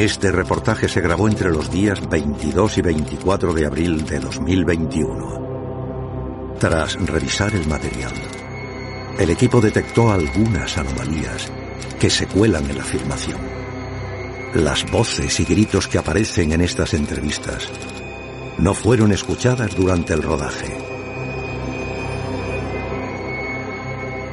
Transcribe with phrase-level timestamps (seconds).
[0.00, 6.56] Este reportaje se grabó entre los días 22 y 24 de abril de 2021.
[6.58, 8.14] Tras revisar el material,
[9.18, 11.52] el equipo detectó algunas anomalías
[11.98, 13.38] que se cuelan en la filmación.
[14.54, 17.68] Las voces y gritos que aparecen en estas entrevistas
[18.56, 20.78] no fueron escuchadas durante el rodaje.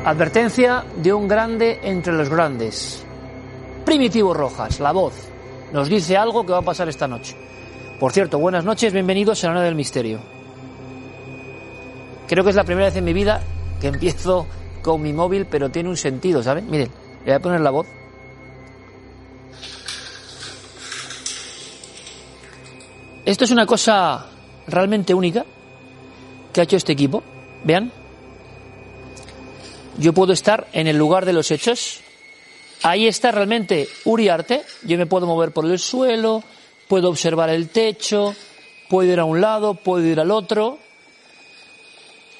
[0.05, 3.03] Advertencia de un grande entre los grandes.
[3.83, 5.35] Primitivo Rojas, la voz
[5.71, 7.35] nos dice algo que va a pasar esta noche.
[7.99, 10.19] Por cierto, buenas noches, bienvenidos a la hora del misterio.
[12.27, 13.41] Creo que es la primera vez en mi vida
[13.79, 14.47] que empiezo
[14.81, 16.69] con mi móvil, pero tiene un sentido, ¿saben?
[16.69, 17.87] Miren, le voy a poner la voz.
[23.25, 24.25] Esto es una cosa
[24.67, 25.45] realmente única
[26.53, 27.23] que ha hecho este equipo.
[27.63, 27.91] Vean.
[29.97, 32.01] Yo puedo estar en el lugar de los hechos,
[32.83, 34.63] Ahí está realmente Uriarte.
[34.83, 36.43] Yo me puedo mover por el suelo,
[36.87, 38.35] puedo observar el techo,
[38.89, 40.77] puedo ir a un lado, puedo ir al otro.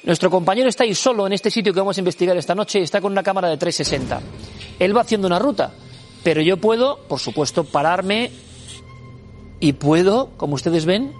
[0.04, 2.82] Nuestro compañero está ahí solo en este sitio que vamos a investigar esta noche y
[2.82, 4.20] está con una cámara de 360.
[4.78, 5.72] Él va haciendo una ruta,
[6.22, 8.30] pero yo puedo, por supuesto, pararme
[9.60, 11.12] y puedo, como ustedes ven,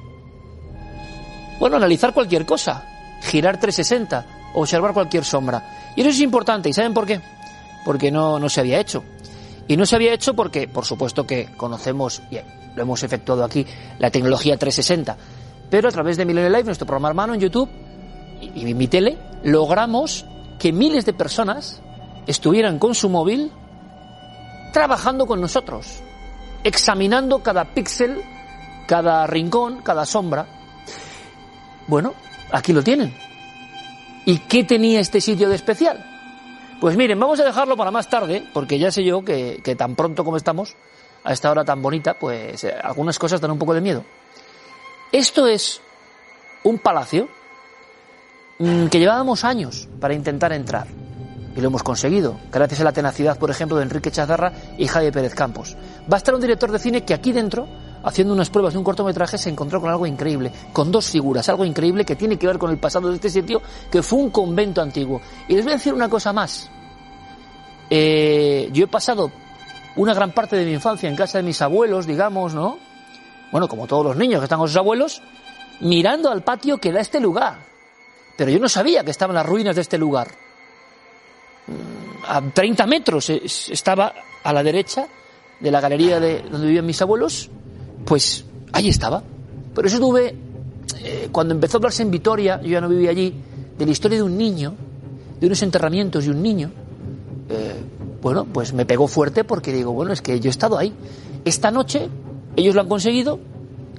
[1.59, 5.93] bueno, analizar cualquier cosa, girar 360, observar cualquier sombra.
[5.97, 7.21] Y eso es importante, ¿y saben por qué?
[7.89, 9.03] porque no, no se había hecho.
[9.69, 12.39] Y no se había hecho porque, por supuesto que conocemos, y
[12.75, 13.67] lo hemos efectuado aquí,
[13.99, 15.17] la tecnología 360,
[15.71, 17.69] pero a través de Millennial Live, nuestro programa hermano en YouTube
[18.41, 20.25] y, y mi tele, logramos
[20.59, 21.83] que miles de personas
[22.27, 23.53] estuvieran con su móvil
[24.73, 26.01] trabajando con nosotros,
[26.65, 28.23] examinando cada píxel,
[28.87, 30.47] cada rincón, cada sombra.
[31.87, 32.15] Bueno,
[32.53, 33.15] aquí lo tienen.
[34.25, 36.08] ¿Y qué tenía este sitio de especial?
[36.81, 40.25] Pues miren, vamos a dejarlo para más tarde, porque ya sé yo que, tan pronto
[40.25, 40.77] como estamos,
[41.25, 44.05] a esta hora tan bonita, pues eh, algunas cosas dan un poco de miedo.
[45.11, 45.81] Esto es
[46.63, 47.29] un palacio
[48.61, 50.87] mm, que llevábamos años para intentar entrar.
[51.57, 55.13] Y lo hemos conseguido, gracias a la tenacidad, por ejemplo, de Enrique Chazarra y Javier
[55.13, 55.77] Pérez Campos.
[56.11, 57.67] Va a estar un director de cine que aquí dentro,
[58.03, 61.65] haciendo unas pruebas de un cortometraje, se encontró con algo increíble, con dos figuras, algo
[61.65, 64.81] increíble que tiene que ver con el pasado de este sitio, que fue un convento
[64.81, 65.21] antiguo.
[65.49, 66.71] Y les voy a decir una cosa más.
[67.91, 69.31] Eh, yo he pasado
[69.97, 72.79] una gran parte de mi infancia en casa de mis abuelos, digamos, ¿no?
[73.51, 75.23] Bueno, como todos los niños que están con sus abuelos,
[75.81, 77.59] mirando al patio que da este lugar.
[78.37, 80.29] Pero yo no sabía que estaban las ruinas de este lugar.
[81.67, 84.13] Mm, a 30 metros estaba
[84.45, 85.07] a la derecha
[85.59, 87.51] de la galería de donde vivían mis abuelos,
[88.09, 89.23] pues ahí estaba.
[89.75, 90.35] Pero eso tuve,
[91.05, 93.35] eh, cuando empezó a hablarse en Vitoria, yo ya no vivía allí,
[93.79, 94.75] de la historia de un niño,
[95.39, 96.71] de unos enterramientos de un niño,
[97.51, 97.77] eh,
[98.23, 100.93] bueno, pues me pegó fuerte porque digo, bueno, es que yo he estado ahí.
[101.45, 102.09] Esta noche
[102.57, 103.39] ellos lo han conseguido,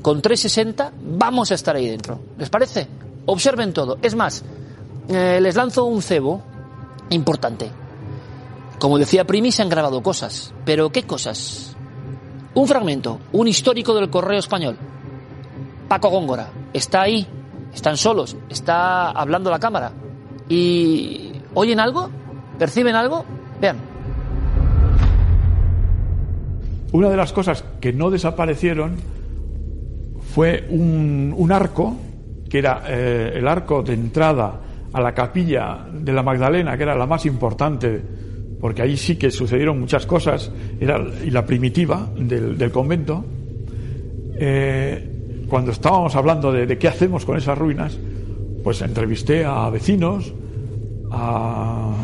[0.01, 2.19] con 360 vamos a estar ahí dentro.
[2.39, 2.87] ¿Les parece?
[3.27, 3.99] Observen todo.
[4.01, 4.43] Es más,
[5.07, 6.41] eh, les lanzo un cebo
[7.11, 7.69] importante.
[8.79, 10.51] Como decía Primi, se han grabado cosas.
[10.65, 11.75] ¿Pero qué cosas?
[12.53, 14.75] Un fragmento, un histórico del correo español.
[15.87, 16.49] Paco Góngora.
[16.73, 17.25] Está ahí,
[17.73, 19.91] están solos, está hablando la cámara.
[20.47, 22.09] ¿Y oyen algo?
[22.57, 23.23] ¿Perciben algo?
[23.61, 23.77] Vean.
[26.91, 28.97] Una de las cosas que no desaparecieron
[30.33, 31.95] fue un, arco,
[32.49, 34.59] que era eh, el arco de entrada
[34.91, 38.01] a la capilla de la Magdalena, que era la más importante,
[38.59, 43.23] porque ahí sí que sucedieron muchas cosas, era y la primitiva del, convento.
[44.35, 47.97] Eh, cuando estábamos hablando de, qué hacemos con esas ruinas,
[48.63, 50.33] pues entrevisté a vecinos,
[51.11, 51.95] a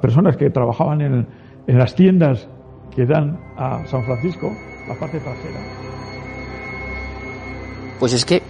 [0.00, 2.48] personas que trabajaban en las tiendas
[2.94, 4.52] que dan a San Francisco,
[4.88, 5.60] la parte trasera.
[7.98, 8.42] Pues es que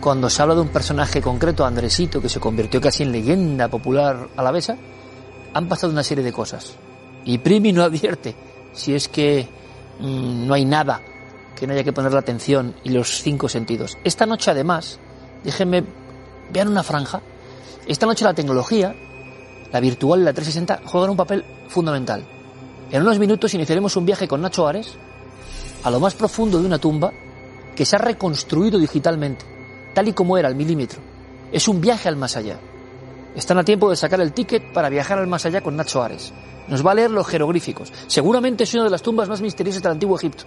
[0.00, 4.28] cuando se habla de un personaje concreto, Andresito, que se convirtió casi en leyenda popular
[4.36, 4.76] alavesa,
[5.54, 6.74] han pasado una serie de cosas.
[7.24, 8.36] Y Primi no advierte
[8.72, 9.48] si es que
[10.00, 11.00] mm, no hay nada
[11.56, 13.96] que no haya que poner la atención y los cinco sentidos.
[14.04, 15.00] Esta noche, además,
[15.42, 15.84] déjenme,
[16.52, 17.22] vean una franja.
[17.86, 18.94] Esta noche la tecnología,
[19.72, 22.24] la virtual la 360, juegan un papel fundamental.
[22.90, 24.94] En unos minutos iniciaremos un viaje con Nacho Ares
[25.82, 27.12] a lo más profundo de una tumba
[27.74, 29.44] que se ha reconstruido digitalmente,
[29.96, 31.00] tal y como era al milímetro.
[31.50, 32.58] Es un viaje al más allá.
[33.34, 36.34] Están a tiempo de sacar el ticket para viajar al más allá con Nacho Ares.
[36.68, 37.90] Nos va a leer los jeroglíficos.
[38.06, 40.44] Seguramente es una de las tumbas más misteriosas del antiguo Egipto.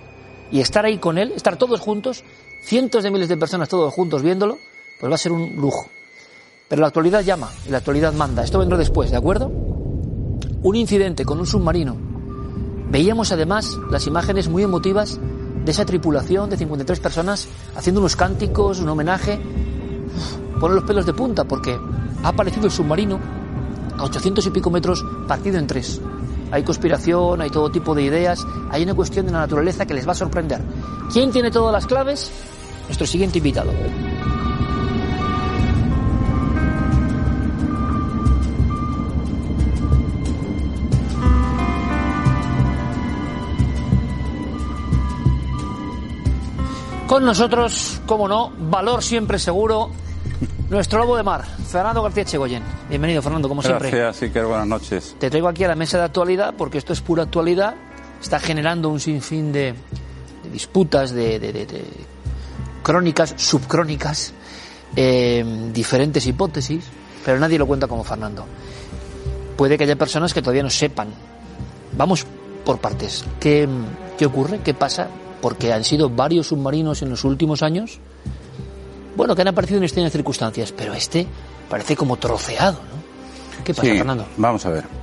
[0.51, 2.23] Y estar ahí con él, estar todos juntos,
[2.63, 4.59] cientos de miles de personas todos juntos viéndolo,
[4.99, 5.89] pues va a ser un lujo.
[6.67, 8.43] Pero la actualidad llama y la actualidad manda.
[8.43, 9.47] Esto vendrá después, ¿de acuerdo?
[9.47, 11.97] Un incidente con un submarino.
[12.91, 15.19] Veíamos además las imágenes muy emotivas
[15.63, 19.39] de esa tripulación de 53 personas haciendo unos cánticos, un homenaje.
[20.59, 21.77] Pone los pelos de punta porque
[22.23, 23.19] ha aparecido el submarino
[23.97, 26.01] a 800 y pico metros partido en tres.
[26.51, 30.07] Hay conspiración, hay todo tipo de ideas, hay una cuestión de la naturaleza que les
[30.07, 30.61] va a sorprender.
[31.13, 32.31] ¿Quién tiene todas las claves?
[32.87, 33.71] Nuestro siguiente invitado.
[47.09, 49.89] Con nosotros, como no, valor siempre seguro,
[50.69, 52.61] nuestro lobo de mar, Fernando García Chegoyen.
[52.87, 53.89] Bienvenido, Fernando, como siempre.
[53.89, 55.15] Gracias, Iker, buenas noches.
[55.17, 57.73] Te traigo aquí a la mesa de actualidad porque esto es pura actualidad.
[58.21, 59.73] Está generando un sinfín de,
[60.53, 61.83] disputas, de,
[62.83, 64.31] crónicas, subcrónicas,
[64.95, 66.85] eh, diferentes hipótesis,
[67.25, 68.45] pero nadie lo cuenta como Fernando.
[69.57, 71.07] Puede que haya personas que todavía no sepan.
[71.97, 72.23] Vamos
[72.63, 73.25] por partes.
[73.39, 73.67] ¿Qué,
[74.15, 74.59] qué ocurre?
[74.63, 75.07] ¿Qué pasa?
[75.41, 77.99] Porque han sido varios submarinos en los últimos años,
[79.15, 81.27] bueno, que han aparecido en extrañas circunstancias, pero este
[81.69, 83.63] parece como troceado, ¿no?
[83.63, 84.25] ¿Qué pasa, Fernando?
[84.37, 84.99] Vamos a ver.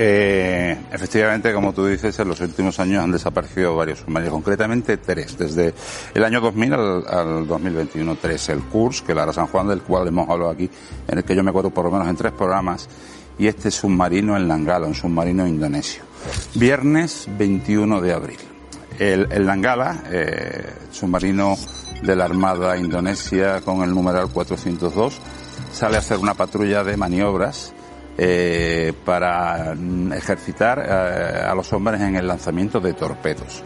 [0.00, 5.36] Eh, efectivamente, como tú dices, en los últimos años han desaparecido varios submarinos, concretamente tres,
[5.36, 5.74] desde
[6.14, 8.48] el año 2000 al, 2021, tres.
[8.50, 10.70] El CURS, que la San Juan, del cual hemos hablado aquí,
[11.08, 12.88] en el que yo me acuerdo por lo menos en tres programas,
[13.40, 16.04] y este submarino en Langala, un submarino indonesio.
[16.54, 18.38] Viernes 21 de abril.
[18.98, 21.56] El, el Nangala, eh, submarino
[22.02, 25.20] de la Armada Indonesia con el numeral 402,
[25.72, 27.72] sale a hacer una patrulla de maniobras
[28.20, 29.74] eh, para
[30.16, 33.62] ejercitar eh, a los hombres en el lanzamiento de torpedos.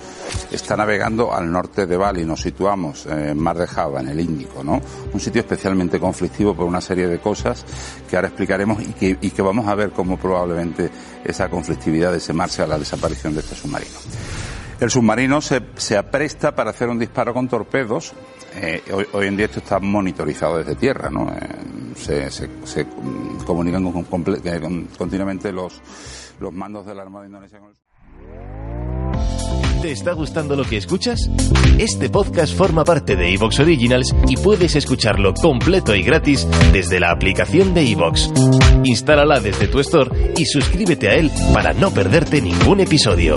[0.50, 4.62] Está navegando al norte de Bali, nos situamos en Mar de Java, en el Índico,
[4.62, 4.78] ¿no?
[5.10, 7.64] Un sitio especialmente conflictivo por una serie de cosas
[8.10, 10.90] que ahora explicaremos y que, vamos a ver cómo probablemente
[11.24, 13.96] esa conflictividad marcha a la desaparición de este submarino.
[14.82, 18.12] El submarino se, se apresta para hacer un disparo con torpedos.
[18.56, 18.82] Eh,
[19.12, 21.30] hoy, en día esto está monitorizado desde tierra, ¿no?
[21.30, 22.86] Eh, se,
[23.46, 25.80] comunican con, continuamente los,
[26.40, 27.72] los mandos de la Armada Indonesia con
[29.82, 31.30] ¿Te está gustando lo que escuchas?
[31.78, 37.12] Este podcast forma parte de Evox Originals y puedes escucharlo completo y gratis desde la
[37.12, 38.32] aplicación de Evox.
[38.82, 43.36] Instálala desde tu store y suscríbete a él para no perderte ningún episodio.